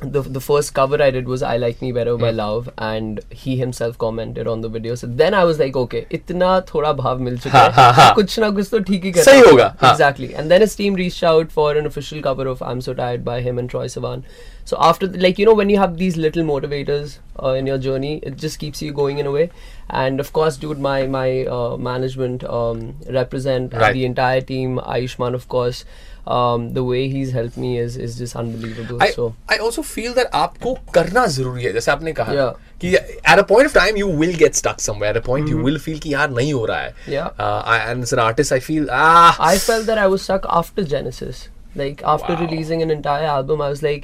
the, 0.00 0.22
the 0.22 0.40
first 0.40 0.74
cover 0.74 1.02
I 1.02 1.10
did 1.10 1.26
was 1.26 1.42
I 1.42 1.56
Like 1.56 1.82
Me 1.82 1.90
Better 1.90 2.16
by 2.16 2.30
yeah. 2.30 2.36
Lauv 2.36 2.68
and 2.78 3.20
he 3.30 3.56
himself 3.56 3.98
commented 3.98 4.46
on 4.46 4.60
the 4.60 4.68
video. 4.68 4.94
So 4.94 5.06
then 5.06 5.34
I 5.34 5.44
was 5.44 5.58
like, 5.58 5.74
okay, 5.74 6.06
itna 6.10 6.64
thoda 6.66 6.96
bhav 6.96 7.18
mil 7.18 7.34
chuka 7.34 7.72
Kuch 8.14 8.38
na 8.38 8.50
kuch 8.52 8.70
to 8.70 8.80
theek 8.80 9.16
hi 9.16 9.22
Sahi 9.22 9.42
hoga. 9.42 9.90
Exactly. 9.90 10.34
And 10.34 10.50
then 10.50 10.60
his 10.60 10.76
team 10.76 10.94
reached 10.94 11.24
out 11.24 11.50
for 11.50 11.76
an 11.76 11.84
official 11.86 12.22
cover 12.22 12.46
of 12.46 12.62
I'm 12.62 12.80
So 12.80 12.94
Tired 12.94 13.24
by 13.24 13.40
him 13.40 13.58
and 13.58 13.68
Troye 13.68 13.86
Sivan. 13.86 14.22
So 14.64 14.76
after, 14.78 15.06
the, 15.06 15.18
like, 15.18 15.38
you 15.38 15.46
know, 15.46 15.54
when 15.54 15.70
you 15.70 15.78
have 15.78 15.96
these 15.96 16.16
little 16.16 16.44
motivators 16.44 17.18
uh, 17.42 17.52
in 17.52 17.66
your 17.66 17.78
journey, 17.78 18.18
it 18.22 18.36
just 18.36 18.58
keeps 18.58 18.82
you 18.82 18.92
going 18.92 19.18
in 19.18 19.26
a 19.26 19.30
way. 19.30 19.50
And 19.88 20.20
of 20.20 20.34
course, 20.34 20.58
dude, 20.58 20.78
my, 20.78 21.06
my 21.06 21.46
uh, 21.46 21.78
management 21.78 22.44
um, 22.44 22.96
represent 23.08 23.72
right. 23.72 23.94
the 23.94 24.04
entire 24.04 24.42
team, 24.42 24.78
Aishman 24.78 25.34
of 25.34 25.48
course 25.48 25.86
um, 26.27 26.65
the 26.75 26.83
way 26.89 26.99
he's 27.13 27.31
helped 27.37 27.57
me 27.63 27.69
is 27.79 27.95
is 28.07 28.17
just 28.17 28.35
unbelievable 28.41 29.01
I, 29.05 29.09
so 29.15 29.25
I 29.55 29.57
also 29.67 29.81
feel 29.93 30.13
that 30.19 30.29
आपको 30.41 30.73
करना 30.97 31.25
जरूरी 31.37 31.63
है 31.63 31.73
जैसे 31.73 31.91
आपने 31.91 32.13
कहा 32.19 32.33
Yeah. 32.33 32.51
कि 32.83 32.93
at 33.33 33.39
a 33.39 33.43
point 33.49 33.69
of 33.69 33.73
time 33.77 33.97
you 34.01 34.07
will 34.21 34.35
get 34.43 34.59
stuck 34.61 34.79
somewhere 34.85 35.09
at 35.15 35.17
a 35.21 35.25
point 35.29 35.49
you 35.53 35.57
will 35.69 35.79
feel 35.87 35.99
कि 36.05 36.13
यार 36.13 36.29
नहीं 36.39 36.53
हो 36.53 36.65
रहा 36.65 36.79
है 36.81 36.93
Mm-hmm. 36.93 37.13
Yeah. 37.13 37.29
uh, 37.39 37.61
I, 37.73 37.77
and 37.91 38.03
as 38.09 38.13
an 38.19 38.23
artist 38.27 38.55
I 38.57 38.59
feel 38.69 38.87
ah 38.99 39.35
I 39.53 39.57
felt 39.69 39.85
that 39.91 40.03
I 40.05 40.07
was 40.15 40.21
stuck 40.29 40.47
after 40.61 40.87
Genesis. 40.95 41.43
Like 41.81 42.01
after 42.15 42.33
Wow. 42.35 42.45
releasing 42.45 42.81
an 42.85 42.91
entire 42.95 43.27
album, 43.35 43.61
I 43.67 43.69
was 43.75 43.79
like, 43.83 44.03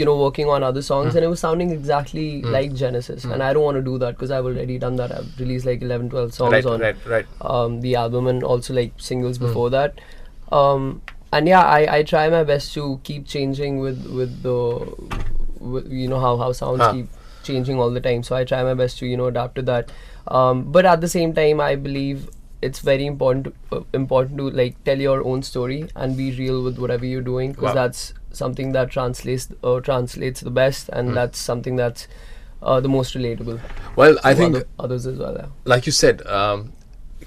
you 0.00 0.04
know, 0.08 0.16
working 0.22 0.48
on 0.54 0.62
other 0.70 0.82
songs, 0.88 1.12
Hmm. 1.12 1.18
and 1.20 1.24
it 1.28 1.30
was 1.34 1.40
sounding 1.44 1.70
exactly 1.76 2.24
like 2.56 2.74
Genesis. 2.80 3.24
And 3.24 3.42
I 3.46 3.52
don't 3.58 3.64
want 3.68 3.78
to 3.80 3.84
do 3.86 3.94
that 4.02 4.18
because 4.18 4.34
I've 4.38 4.48
already 4.50 4.76
done 4.82 4.98
that. 5.00 5.14
I've 5.20 5.40
released 5.44 5.66
like 5.70 5.86
11, 5.86 6.10
12 6.10 6.34
songs 6.40 6.52
right 6.56 6.68
on 6.74 6.84
right 6.86 7.08
right 7.14 7.26
um, 7.54 7.80
the 7.86 7.94
album 8.02 8.28
and 8.34 8.44
also 8.54 8.76
like 8.80 8.92
singles 9.08 9.38
Hmm. 9.40 9.46
before 9.46 9.70
that. 9.76 10.04
Um, 10.60 10.86
and 11.31 11.47
yeah, 11.47 11.61
I, 11.61 11.97
I 11.97 12.03
try 12.03 12.29
my 12.29 12.43
best 12.43 12.73
to 12.75 12.99
keep 13.03 13.27
changing 13.27 13.79
with 13.79 14.05
with 14.07 14.41
the 14.43 14.57
with, 15.59 15.91
you 15.91 16.07
know 16.07 16.19
how 16.19 16.37
how 16.37 16.51
sounds 16.51 16.81
Huh. 16.81 16.91
keep 16.93 17.07
changing 17.43 17.79
all 17.79 17.89
the 17.91 18.01
time. 18.01 18.23
So 18.23 18.35
I 18.35 18.43
try 18.43 18.63
my 18.63 18.73
best 18.73 18.99
to 18.99 19.05
you 19.07 19.17
know 19.17 19.27
adapt 19.27 19.55
to 19.55 19.61
that. 19.63 19.91
Um, 20.27 20.71
but 20.71 20.85
at 20.85 21.01
the 21.01 21.07
same 21.07 21.33
time, 21.33 21.59
I 21.61 21.75
believe 21.75 22.29
it's 22.61 22.79
very 22.79 23.05
important 23.05 23.45
to, 23.45 23.77
uh, 23.77 23.81
important 23.93 24.37
to 24.39 24.49
like 24.49 24.83
tell 24.83 24.99
your 24.99 25.23
own 25.23 25.43
story 25.43 25.87
and 25.95 26.17
be 26.17 26.31
real 26.37 26.63
with 26.63 26.79
whatever 26.79 27.05
you're 27.05 27.21
doing 27.21 27.51
because 27.51 27.75
Wow. 27.75 27.81
that's 27.81 28.13
something 28.31 28.71
that 28.71 28.89
translates 28.89 29.47
uh, 29.63 29.79
translates 29.79 30.41
the 30.41 30.49
best 30.49 30.89
and 30.89 31.15
that's 31.15 31.37
something 31.39 31.75
that's 31.75 32.07
uh, 32.63 32.79
the 32.79 32.89
most 32.89 33.15
relatable 33.15 33.59
well 33.95 34.17
I 34.23 34.33
think 34.33 34.55
other, 34.55 34.65
others 34.79 35.05
as 35.05 35.17
well. 35.19 35.35
Yeah. 35.35 35.45
like 35.65 35.85
you 35.85 35.91
said, 35.91 36.25
um, 36.27 36.73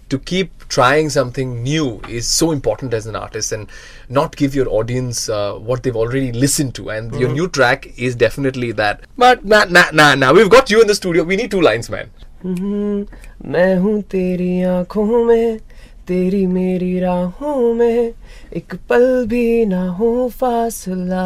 to 0.10 0.20
keep 0.20 0.68
trying 0.70 1.10
something 1.10 1.64
new 1.64 2.00
is 2.08 2.28
so 2.28 2.52
important 2.52 2.94
as 2.94 3.08
an 3.08 3.16
artist 3.16 3.52
and 3.52 3.68
not 4.10 4.36
give 4.36 4.54
your 4.54 4.68
audience 4.70 5.30
uh, 5.30 5.54
what 5.54 5.84
they've 5.84 5.96
already 5.96 6.32
listened 6.32 6.76
to. 6.76 6.90
And 6.90 7.14
your 7.20 7.32
new 7.32 7.48
track 7.48 7.88
is 7.98 8.16
definitely 8.16 8.72
that. 8.74 9.02
But 9.18 9.44
nah, 9.46 9.66
nah, 9.66 9.86
nah, 9.94 10.16
nah. 10.16 10.34
We've 10.34 10.50
got 10.50 10.70
you 10.70 10.82
in 10.82 10.88
the 10.88 10.96
studio. 10.96 11.24
We 11.24 11.36
need 11.36 11.52
two 11.52 11.62
lines, 11.62 11.90
man. 11.90 12.12
हम्म, 12.44 13.06
मैं 13.50 13.76
हूँ 13.76 14.02
तेरी 14.12 14.62
आंखों 14.64 15.24
में 15.26 15.60
तेरी 16.08 16.46
मेरी 16.48 17.00
राहों 17.00 17.74
में 17.74 18.14
एक 18.54 18.76
पल 18.90 19.26
भी 19.28 19.66
ना 19.66 19.88
हो 19.98 20.30
फासला 20.40 21.26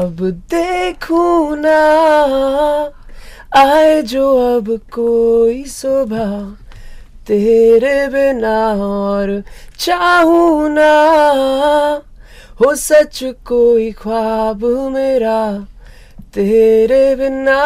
अब 0.00 0.20
देखूं 0.52 1.56
ना 1.56 1.78
आए 3.56 4.02
जो 4.12 4.26
अब 4.56 4.68
कोई 4.92 5.64
सुबह 5.64 6.30
तेरे 7.29 8.07
बिना 8.09 8.57
और 8.83 9.41
चाहू 9.79 10.67
ना। 10.67 10.93
हो 12.61 12.73
सच 12.75 13.19
कोई 13.47 13.91
ख्वाब 13.99 14.65
मेरा 14.93 15.41
तेरे 16.33 17.15
बिना। 17.15 17.61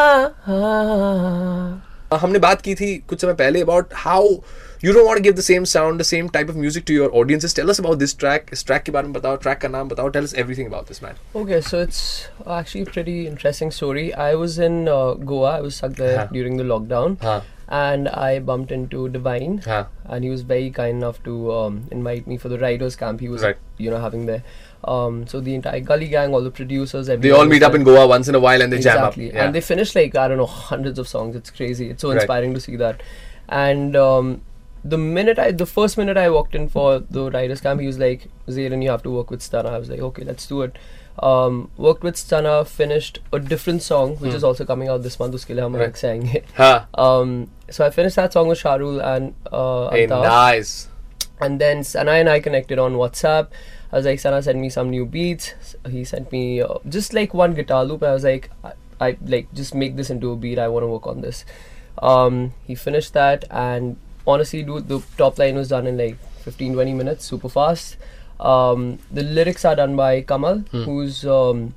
हाँ, 0.45 2.19
हमने 2.21 2.40
बात 2.40 2.61
की 2.61 2.76
थी 2.76 2.95
कुछ 3.09 3.21
समय 3.21 3.33
पहले 3.33 3.61
about 3.61 3.94
how 3.97 4.28
you 4.83 4.94
don't 4.94 5.07
want 5.07 5.19
give 5.21 5.33
the 5.33 5.40
same 5.42 5.64
sound 5.73 5.99
the 5.99 6.04
same 6.06 6.28
type 6.33 6.49
of 6.49 6.57
music 6.57 6.83
to 6.87 6.94
your 6.94 7.11
audience 7.19 7.56
tell 7.56 7.69
us 7.69 7.80
about 7.80 7.97
this 7.97 8.18
track 8.19 8.49
इस 8.54 8.66
ट्रैक 8.66 8.83
के 8.83 8.92
बारे 8.92 9.07
में 9.07 9.14
बताओ 9.14 9.35
ट्रैक 9.45 9.57
का 9.61 9.68
नाम 9.69 9.90
बताओ 9.90 10.07
tell 10.18 10.23
us 10.23 10.33
everything 10.37 10.68
about 10.68 10.87
this 10.87 11.04
man 11.04 11.42
okay 11.42 11.61
so 11.61 11.81
it's 11.81 12.04
actually 12.40 12.83
pretty 12.92 13.19
interesting 13.26 13.71
story 13.71 14.09
I 14.28 14.35
was 14.35 14.59
in 14.61 14.85
Goa 15.23 15.54
I 15.54 15.61
was 15.61 15.71
stuck 15.73 15.99
there 15.99 16.28
during 16.33 16.59
the 16.59 16.64
lockdown 16.73 17.18
during 17.71 18.03
the 18.03 18.09
lockdown, 18.09 18.09
हाँ, 18.09 18.09
and 18.09 18.09
I 18.09 18.39
bumped 18.39 18.71
into 18.71 19.09
Divine, 19.09 19.59
हाँ. 19.59 19.87
and 20.05 20.23
he 20.23 20.29
was 20.29 20.41
very 20.41 20.69
kind 20.69 20.97
enough 20.97 21.23
to 21.23 21.51
um, 21.51 21.87
invite 21.91 22.27
me 22.27 22.37
for 22.37 22.49
the 22.49 22.59
writers' 22.59 22.95
camp. 22.95 23.19
He 23.19 23.29
was, 23.29 23.41
Right. 23.41 23.57
you 23.77 23.89
know, 23.89 23.99
having 23.99 24.25
there. 24.25 24.43
Um, 24.85 25.27
so 25.27 25.39
the 25.39 25.55
entire 25.55 25.79
Gully 25.79 26.07
Gang, 26.09 26.33
all 26.33 26.41
the 26.41 26.51
producers, 26.51 27.07
They 27.07 27.31
all 27.31 27.45
meet 27.45 27.63
up 27.63 27.73
in 27.73 27.83
Goa 27.83 28.07
once 28.07 28.27
in 28.27 28.35
a 28.35 28.39
while 28.39 28.61
and 28.61 28.71
they 28.71 28.77
exactly. 28.77 29.29
jam 29.29 29.37
up. 29.37 29.43
And 29.45 29.55
they 29.55 29.61
finish 29.61 29.95
like 29.95 30.15
I 30.15 30.27
don't 30.27 30.37
know 30.37 30.45
hundreds 30.45 30.99
of 30.99 31.07
songs. 31.07 31.35
It's 31.35 31.49
crazy. 31.51 31.89
It's 31.89 32.01
so 32.01 32.09
Right. 32.09 32.17
inspiring 32.21 32.53
to 32.53 32.59
see 32.59 32.75
that. 32.75 33.01
And 33.49 33.95
um, 33.95 34.41
the 34.83 34.97
minute 34.97 35.39
I, 35.39 35.51
the 35.51 35.65
first 35.65 35.97
minute 35.97 36.17
I 36.17 36.29
walked 36.29 36.55
in 36.55 36.67
for 36.67 36.99
the 36.99 37.31
writers 37.31 37.61
camp, 37.61 37.79
he 37.79 37.87
was 37.87 37.97
like, 37.97 38.27
"Zaeden, 38.49 38.83
you 38.83 38.89
have 38.89 39.03
to 39.03 39.11
work 39.11 39.31
with 39.31 39.39
Stunna." 39.41 39.67
I 39.69 39.77
was 39.77 39.89
like, 39.89 40.01
"Okay, 40.01 40.23
let's 40.25 40.45
do 40.47 40.61
it." 40.63 40.75
Um, 41.19 41.69
worked 41.77 42.03
with 42.03 42.15
Stunna, 42.15 42.65
finished 42.65 43.19
a 43.31 43.39
different 43.39 43.83
song, 43.83 44.15
which 44.17 44.33
is 44.33 44.43
also 44.43 44.65
coming 44.65 44.87
out 44.89 45.03
this 45.03 45.19
month. 45.19 45.35
Uske 45.35 45.49
liye 45.49 45.67
Hmm. 45.67 45.75
Right. 45.75 45.95
saying 45.97 46.27
it. 46.27 46.45
Um, 46.95 47.49
so 47.69 47.85
I 47.85 47.91
finished 47.91 48.15
that 48.15 48.33
song 48.33 48.47
with 48.47 48.59
Sharul 48.59 49.03
and 49.03 49.33
uh, 49.51 49.89
Hey, 49.91 50.07
nice. 50.07 50.87
And 51.39 51.61
then 51.61 51.83
Sana 51.83 52.11
and 52.13 52.29
I 52.29 52.39
connected 52.39 52.79
on 52.79 52.93
WhatsApp. 52.93 53.47
I 53.91 53.97
was 53.97 54.05
like, 54.07 54.19
Sana 54.19 54.41
sent 54.41 54.57
me 54.59 54.69
some 54.69 54.89
new 54.89 55.05
beats. 55.05 55.53
He 55.89 56.03
sent 56.03 56.31
me 56.31 56.61
uh, 56.61 56.75
just 56.89 57.13
like 57.13 57.33
one 57.33 57.53
guitar 57.53 57.85
loop. 57.85 58.01
I 58.01 58.13
was 58.13 58.23
like, 58.23 58.49
I, 58.63 58.71
I 58.99 59.17
like 59.25 59.53
just 59.53 59.75
make 59.75 59.95
this 59.95 60.09
into 60.09 60.31
a 60.31 60.35
beat. 60.35 60.57
I 60.57 60.67
want 60.67 60.83
to 60.83 60.87
work 60.87 61.05
on 61.05 61.21
this. 61.21 61.45
Um, 62.01 62.53
he 62.63 62.73
finished 62.73 63.13
that, 63.13 63.45
and 63.51 63.97
honestly, 64.25 64.63
dude, 64.63 64.87
the 64.87 64.99
top 65.17 65.37
line 65.37 65.55
was 65.55 65.69
done 65.69 65.85
in 65.85 65.95
like 65.97 66.17
15 66.41 66.73
20 66.73 66.93
minutes, 66.93 67.23
super 67.25 67.49
fast. 67.49 67.97
Um, 68.44 69.00
the 69.12 69.23
lyrics 69.23 69.64
are 69.66 69.76
done 69.76 69.95
by 69.95 70.21
Kamal, 70.21 70.59
hmm. 70.71 70.83
who's 70.83 71.26
um, 71.26 71.73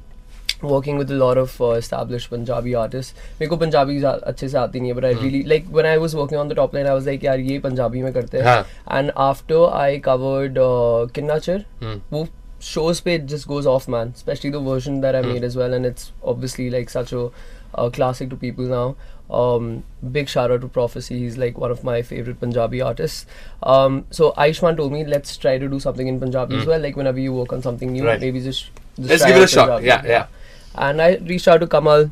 working 0.62 0.99
with 0.99 1.11
a 1.11 1.14
lot 1.14 1.38
of 1.38 1.61
uh, 1.61 1.70
established 1.73 2.30
Punjabi 2.30 2.75
artists. 2.75 3.14
Meko 3.40 3.58
Punjabi 3.58 4.00
Punjabi 4.00 4.23
अच्छे 4.32 4.49
से 4.49 4.58
आती 4.58 4.80
नहीं 4.80 4.90
है 4.90 4.96
but 4.96 5.04
I 5.04 5.12
hmm. 5.14 5.25
really 5.25 5.42
like 5.44 5.68
when 5.68 5.87
I 5.87 5.96
was 5.99 6.16
working 6.16 6.38
on 6.38 6.49
the 6.49 6.54
top 6.54 6.75
line 6.75 6.87
I 6.87 6.94
was 6.94 7.06
like 7.06 7.23
"Yar, 7.23 7.38
ये 7.38 7.61
Punjabi 7.62 8.02
में 8.02 8.12
करते 8.12 8.42
हैं 8.42 8.64
and 8.99 9.12
after 9.28 9.61
I 9.82 9.99
covered 10.08 10.58
uh, 10.58 11.06
Kinna 11.18 11.40
Chir 11.49 11.64
hmm. 11.82 12.00
वो 12.12 12.26
shows 12.61 13.00
पे 13.06 13.14
it 13.18 13.26
just 13.26 13.46
goes 13.49 13.66
off 13.66 13.87
man 13.94 14.12
especially 14.16 14.50
the 14.50 14.61
version 14.61 15.00
that 15.02 15.14
I 15.14 15.23
hmm. 15.23 15.35
made 15.35 15.44
as 15.44 15.56
well 15.56 15.75
and 15.75 15.87
it's 15.87 16.11
obviously 16.25 16.70
like 16.70 16.90
such 16.90 17.12
a 17.12 17.90
classic 17.90 18.30
to 18.30 18.37
people 18.37 18.64
now 18.64 18.96
um, 19.30 19.83
big 20.12 20.28
shout 20.28 20.50
out 20.50 20.61
to 20.61 20.68
PropheC. 20.68 21.09
He's 21.18 21.37
like 21.37 21.59
one 21.59 21.71
of 21.71 21.83
my 21.85 22.02
favorite 22.02 22.38
Punjabi 22.40 22.80
artists. 22.80 23.26
Um, 23.62 24.04
so 24.11 24.33
Aishman 24.38 24.76
told 24.76 24.92
me 24.92 25.04
let's 25.04 25.37
try 25.37 25.59
to 25.59 25.68
do 25.68 25.80
something 25.80 26.06
in 26.06 26.21
Punjabi 26.21 26.56
as 26.56 26.66
well. 26.66 26.80
Like 26.80 26.97
whenever 26.97 27.18
you 27.18 27.33
work 27.33 27.52
on 27.52 27.62
something 27.62 27.92
new, 27.92 28.02
Hmm. 28.02 28.09
Right. 28.09 28.21
maybe 28.21 28.40
just, 28.40 28.71
just 28.97 29.09
Let's 29.11 29.25
give 29.25 29.37
it 29.37 29.42
a 29.42 29.47
shot. 29.49 29.83
Yeah, 29.83 30.02
yeah. 30.04 30.26
And 30.75 31.00
I 31.02 31.16
reached 31.16 31.49
out 31.49 31.59
to 31.59 31.66
Kamal. 31.66 32.11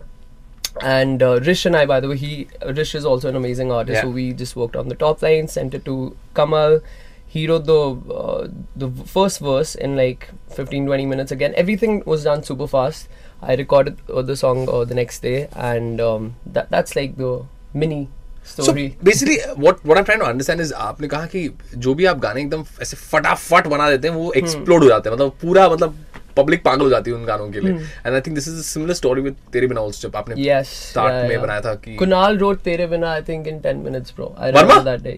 And 0.82 1.22
uh, 1.22 1.38
Rish 1.40 1.66
and 1.66 1.76
I, 1.76 1.86
by 1.86 2.00
the 2.00 2.08
way, 2.08 2.16
he 2.16 2.48
Rish 2.66 2.96
is 2.96 3.04
also 3.04 3.28
an 3.28 3.36
amazing 3.36 3.70
artist. 3.70 3.94
Yeah. 3.94 4.02
So 4.02 4.08
we 4.10 4.32
just 4.32 4.56
worked 4.56 4.74
on 4.74 4.88
the 4.88 4.96
top 4.96 5.22
line, 5.22 5.46
sent 5.46 5.72
it 5.72 5.84
to 5.84 6.16
Kamal. 6.34 6.80
He 7.28 7.46
wrote 7.46 7.66
the 7.66 7.78
uh, 8.12 8.48
the 8.74 8.90
first 9.06 9.38
verse 9.38 9.76
in 9.76 9.94
like 9.96 10.30
15 10.50 10.86
20 10.86 11.06
minutes. 11.06 11.30
Again, 11.30 11.54
everything 11.56 12.02
was 12.06 12.24
done 12.24 12.42
super 12.42 12.66
fast. 12.66 13.08
I 13.44 13.54
recorded 13.56 13.96
uh, 14.10 14.22
the 14.22 14.36
song 14.36 14.60
uh, 14.68 14.84
the 14.84 14.94
next 14.94 15.22
day, 15.22 15.38
and 15.70 16.00
um, 16.00 16.28
that 16.48 16.70
that's 16.70 16.96
like 16.96 17.16
the 17.16 17.32
mini 17.74 18.00
story. 18.44 18.86
So 18.90 19.04
basically, 19.10 19.38
what 19.66 19.84
what 19.84 19.98
I'm 19.98 20.04
trying 20.04 20.24
to 20.24 20.28
understand 20.28 20.64
is 20.66 20.72
आपने 20.88 21.08
कहा 21.08 21.26
कि 21.34 21.48
जो 21.86 21.94
भी 21.94 22.04
आप 22.12 22.18
गाने 22.20 22.40
एकदम 22.42 22.64
ऐसे 22.82 22.96
फटाफट 22.96 23.66
बना 23.76 23.90
देते 23.90 24.08
हैं 24.08 24.14
वो 24.14 24.24
हम्म। 24.26 24.38
एक्सप्लोड 24.44 24.82
हो 24.82 24.88
जाते 24.88 25.08
हैं 25.10 25.16
मतलब 25.16 25.36
पूरा 25.42 25.68
मतलब 25.68 25.96
पब्लिक 26.36 26.62
पागल 26.64 26.80
हो 26.82 26.88
जाती 26.90 27.10
है 27.10 27.16
उन 27.16 27.24
गानों 27.24 27.50
के 27.50 27.60
लिए 27.60 27.72
and 27.72 28.14
I 28.14 28.20
think 28.20 28.34
this 28.34 28.48
is 28.48 28.60
similar 28.68 28.94
story 28.94 29.22
with 29.22 29.36
Tere 29.52 29.66
Bina 29.72 29.80
also 29.80 30.08
जब 30.08 30.16
आपने 30.16 30.34
Hmm. 30.34 30.44
yes. 30.46 30.72
स्टार्ट 30.90 31.12
yeah, 31.12 31.28
में 31.28 31.34
yeah. 31.34 31.42
बनाया 31.42 31.60
था 31.66 31.74
कि 31.84 31.96
Kunal 32.00 32.40
wrote 32.40 32.64
Tere 32.64 32.88
Bina, 32.94 33.12
I 33.18 33.20
think, 33.28 33.52
in 33.52 33.60
10 33.68 33.84
minutes, 33.88 34.16
bro. 34.18 34.32
I 34.38 34.50
Verma? 34.50 34.62
remember 34.62 34.82
that 34.90 35.04
day. 35.04 35.16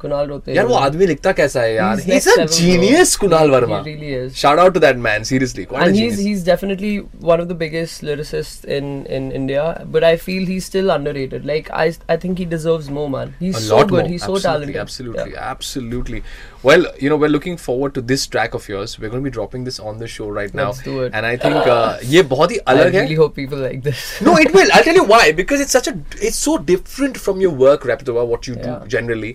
Kunal 0.00 0.26
रोते 0.28 0.54
यार 0.54 0.66
वो 0.66 0.74
आदमी 0.76 1.06
लिखता 1.06 1.32
कैसा 1.32 1.60
है 1.62 1.74
यार? 1.74 1.98
He 2.00 2.12
is 2.12 2.28
a 2.30 2.44
genius 2.46 3.14
Kunal 3.16 3.50
Verma. 3.50 3.82
Really 3.86 4.14
is 4.16 4.32
shout 4.36 4.58
out 4.58 4.74
to 4.74 4.80
that 4.80 4.96
man 5.06 5.22
seriously 5.24 5.66
what 5.72 5.88
and 5.88 5.94
he 5.96 6.30
is 6.32 6.44
definitely 6.46 6.98
one 6.98 7.40
of 7.40 7.48
the 7.48 7.56
biggest 7.58 8.04
lyricist 8.04 8.64
in 8.78 9.04
in 9.10 9.30
India 9.32 9.62
but 9.86 10.04
I 10.04 10.16
feel 10.26 10.46
he 10.46 10.58
still 10.60 10.90
underrated 10.90 11.46
like 11.46 11.70
I 11.82 11.92
I 12.10 12.16
think 12.24 12.38
he 12.38 12.44
deserves 12.46 12.90
more 12.90 13.08
man 13.10 13.34
he 13.40 13.48
is 13.48 13.56
so 13.58 13.84
good 13.86 14.06
he 14.06 14.14
is 14.14 14.24
so 14.24 14.38
talented 14.38 14.76
absolutely 14.76 15.32
absolutely 15.50 16.22
well 16.66 16.86
you 17.02 17.10
know 17.10 17.16
we 17.16 17.24
are 17.24 17.30
looking 17.30 17.56
forward 17.58 17.92
to 17.94 18.00
this 18.12 18.30
track 18.30 18.54
of 18.54 18.70
yours 18.72 18.98
we 19.00 19.06
are 19.06 19.10
gonna 19.10 19.22
be 19.22 19.30
dropping 19.30 19.64
this 19.64 19.80
on 19.80 19.98
the 19.98 20.06
show 20.16 20.32
right 20.34 20.54
now 20.54 20.72
and 20.86 21.24
I 21.24 21.36
think 21.36 22.00
ये 22.04 22.22
बहुत 22.34 22.52
ही 22.52 22.56
अलग 22.68 22.94
है। 22.94 23.00
I 23.00 23.14
hope 23.14 23.34
people 23.36 23.62
like 23.62 23.80
this 23.82 24.04
no 24.22 24.38
it 24.38 24.56
will 24.56 24.70
I 24.70 24.82
tell 24.82 24.96
you 24.96 25.04
why 25.06 25.32
because 25.42 25.60
it's 25.62 25.76
such 25.76 25.88
a 25.88 25.92
it's 26.22 26.44
so 26.44 26.56
different 26.66 27.16
from 27.16 27.40
your 27.42 27.54
work 27.58 27.86
Rapido 27.86 28.12
what 28.14 28.48
you 28.48 28.54
do 28.54 28.88
generally 28.90 29.34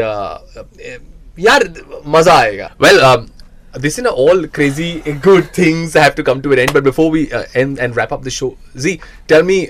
uh, 0.00 0.38
uh, 0.56 0.64
यार 1.38 1.64
मजा 2.06 2.34
आएगा. 2.38 2.70
Well, 2.78 3.00
um, 3.10 3.28
this 3.84 3.98
is 3.98 4.06
all 4.06 4.46
crazy 4.58 4.88
good 5.26 5.46
things 5.58 5.94
I 5.96 6.02
have 6.06 6.14
to 6.16 6.24
come 6.30 6.42
to 6.42 6.52
an 6.52 6.58
end. 6.58 6.72
But 6.78 6.84
before 6.88 7.10
we 7.10 7.22
uh, 7.32 7.44
end 7.54 7.78
and 7.78 7.96
wrap 7.96 8.12
up 8.12 8.22
the 8.22 8.30
show, 8.38 8.50
Z, 8.86 8.98
tell 9.28 9.42
me 9.52 9.60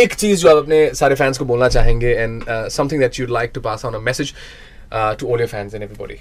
एक 0.00 0.14
चीज 0.14 0.40
जो 0.40 0.48
आप 0.50 0.56
अपने 0.62 0.78
सारे 0.94 1.14
fans 1.14 1.38
को 1.38 1.44
बोलना 1.50 1.68
चाहेंगे 1.76 2.14
and 2.24 2.48
uh, 2.48 2.68
something 2.68 3.00
that 3.04 3.18
you'd 3.18 3.30
like 3.36 3.52
to 3.54 3.60
pass 3.68 3.84
on 3.90 3.94
a 3.94 4.00
message 4.08 4.34
uh, 4.92 5.14
to 5.14 5.28
all 5.28 5.38
your 5.38 5.48
fans 5.54 5.72
and 5.78 5.82
everybody. 5.86 6.18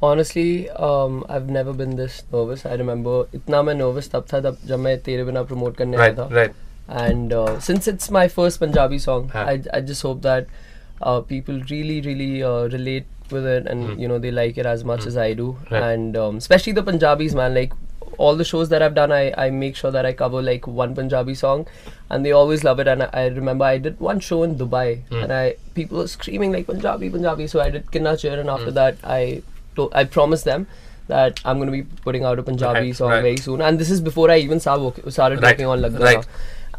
Honestly, 0.00 0.70
um, 0.70 1.24
I've 1.28 1.50
never 1.50 1.72
been 1.72 1.96
this 1.96 2.22
nervous. 2.32 2.64
I 2.64 2.74
remember 2.80 3.14
इतना 3.34 3.62
मैं 3.68 3.74
nervous 3.80 4.08
तब 4.12 4.26
था 4.32 4.40
तब 4.40 4.58
जब 4.66 4.78
मैं 4.78 4.96
तेरे 5.08 5.24
बिना 5.24 5.44
promote 5.48 5.76
करने 5.76 5.96
आया 5.96 6.06
Right, 6.06 6.18
था. 6.18 6.28
right. 6.38 6.54
And 6.88 7.32
uh, 7.32 7.58
since 7.60 7.88
it's 7.92 8.10
my 8.16 8.26
first 8.38 8.60
Punjabi 8.60 8.98
song, 9.06 9.28
Huh. 9.34 9.44
I 9.54 9.56
I 9.78 9.80
just 9.88 10.02
hope 10.08 10.22
that 10.22 10.46
uh, 11.03 11.21
people 11.21 11.61
really 11.69 12.01
really 12.01 12.43
uh, 12.43 12.67
relate 12.75 13.05
with 13.31 13.45
it 13.45 13.67
and 13.67 13.99
you 14.01 14.07
know 14.07 14.19
they 14.19 14.31
like 14.31 14.57
it 14.57 14.65
as 14.65 14.83
much 14.83 15.05
as 15.05 15.17
I 15.17 15.33
do. 15.33 15.51
Hmm. 15.53 15.73
Right. 15.73 15.83
And 15.93 16.17
um, 16.17 16.37
especially 16.37 16.73
the 16.73 16.83
Punjabis, 16.83 17.33
man. 17.33 17.53
Like 17.53 17.73
all 18.17 18.35
the 18.35 18.45
shows 18.45 18.69
that 18.69 18.81
I've 18.87 18.93
done, 18.97 19.11
I 19.11 19.33
I 19.45 19.49
make 19.49 19.75
sure 19.75 19.91
that 19.97 20.05
I 20.05 20.13
cover 20.13 20.41
like 20.47 20.67
one 20.81 20.93
Punjabi 21.01 21.33
song, 21.43 21.65
and 22.09 22.25
they 22.25 22.31
always 22.39 22.63
love 22.69 22.79
it. 22.85 22.87
And 22.87 23.03
I, 23.03 23.09
I 23.21 23.25
remember 23.39 23.65
I 23.65 23.77
did 23.89 23.99
one 23.99 24.19
show 24.29 24.43
in 24.47 24.55
Dubai, 24.63 24.87
Hmm. 25.09 25.23
and 25.23 25.33
I 25.41 25.55
people 25.81 25.97
were 26.03 26.07
screaming 26.15 26.51
like 26.57 26.67
Punjabi 26.71 27.09
Punjabi. 27.17 27.47
So 27.55 27.61
I 27.67 27.69
did 27.77 27.91
Kinna 27.97 28.15
Chir, 28.25 28.33
and 28.39 28.49
Hmm. 28.49 28.55
after 28.57 28.71
that 28.79 28.97
I 29.19 29.21
to- 29.79 29.91
I 30.03 30.03
promised 30.17 30.45
them. 30.53 30.67
That 31.07 31.39
I'm 31.43 31.57
going 31.61 31.67
to 31.69 31.73
be 31.75 31.83
putting 32.03 32.23
out 32.27 32.39
a 32.41 32.43
Punjabi 32.49 32.81
Right, 32.81 32.95
song 32.97 33.09
right. 33.13 33.21
very 33.23 33.39
soon, 33.45 33.61
and 33.69 33.77
this 33.79 33.89
is 33.95 33.99
before 34.03 34.27
I 34.35 34.37
even 34.43 34.61
started 34.65 35.01
Right, 35.07 35.41
working 35.47 35.65
on 35.71 35.81
Lagna 35.85 35.99
right. 36.05 36.27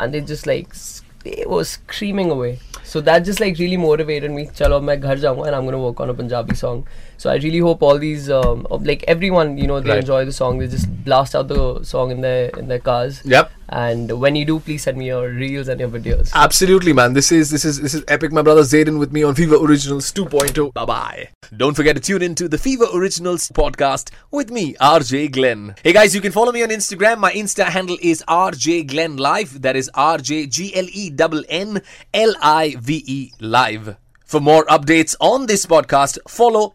and 0.05 0.15
they 0.17 0.23
just 0.31 0.47
like 0.51 0.79
they 1.25 1.45
were 1.47 1.65
screaming 1.65 2.31
away. 2.31 2.59
So 2.85 3.01
that 3.01 3.21
just 3.21 3.41
like 3.41 3.59
really 3.59 3.77
motivated 3.77 4.31
me. 4.31 4.47
Chalo, 4.47 4.83
main 4.83 5.01
ghar 5.01 5.13
and 5.13 5.57
I'm 5.57 5.65
gonna 5.65 5.79
work 5.79 5.99
on 6.01 6.11
a 6.11 6.15
Punjabi 6.15 6.55
song. 6.55 6.87
So 7.17 7.31
I 7.31 7.37
really 7.37 7.59
hope 7.59 7.83
all 7.83 7.99
these 7.99 8.31
um, 8.31 8.67
of- 8.71 8.85
like 8.87 9.05
everyone 9.09 9.57
you 9.59 9.67
know 9.67 9.81
they 9.81 9.91
Right. 9.91 9.99
enjoy 10.01 10.25
the 10.25 10.33
song. 10.33 10.59
They 10.59 10.67
just 10.69 10.89
blast 11.05 11.35
out 11.35 11.49
the 11.49 11.83
song 11.85 12.11
in 12.11 12.21
their 12.21 12.49
in 12.59 12.69
their 12.69 12.79
cars. 12.81 13.21
Yep. 13.25 13.51
And 13.71 14.21
when 14.21 14.37
you 14.37 14.45
do, 14.45 14.61
please 14.61 14.83
send 14.83 14.99
me 14.99 15.07
your 15.07 15.29
reels 15.31 15.69
and 15.69 15.81
your 15.81 15.89
videos. 15.89 16.31
Absolutely, 16.35 16.93
man. 16.93 17.13
This 17.15 17.33
is 17.33 17.51
this 17.51 17.65
is 17.65 17.81
this 17.81 17.95
is 17.95 18.05
epic. 18.09 18.31
My 18.33 18.43
brother 18.43 18.61
Zaeden 18.63 18.99
with 18.99 19.13
me 19.13 19.23
on 19.23 19.35
Fever 19.35 19.57
Originals 19.57 20.13
2.0. 20.13 20.73
Bye 20.75 20.85
bye. 20.85 21.29
Don't 21.57 21.75
forget 21.75 21.97
to 21.97 22.03
tune 22.03 22.23
in 22.23 22.35
to 22.37 22.49
the 22.49 22.59
Fever 22.59 22.87
Originals 22.95 23.49
podcast 23.51 24.11
with 24.31 24.51
me, 24.51 24.75
RJ 24.75 25.33
Glenn. 25.33 25.75
Hey 25.83 25.93
guys, 25.93 26.15
you 26.15 26.21
can 26.21 26.33
follow 26.33 26.53
me 26.53 26.63
on 26.63 26.69
Instagram. 26.69 27.19
My 27.19 27.33
Insta 27.33 27.65
handle 27.65 27.97
is 28.03 28.23
RJ 28.29 28.87
Glenn 28.89 29.17
Live. 29.17 29.63
That 29.63 29.77
is 29.77 29.91
R 29.95 30.19
J 30.19 30.47
G 30.47 30.75
L 30.77 30.87
E 30.93 31.11
N 31.19 31.45
N 31.49 31.83
L 32.13 32.35
I 32.43 32.77
V 32.79 33.03
E 33.07 33.33
Live. 33.41 33.97
For 34.25 34.41
more 34.41 34.65
updates 34.67 35.15
on 35.21 35.47
this 35.47 35.65
podcast, 35.67 36.19
follow 36.29 36.75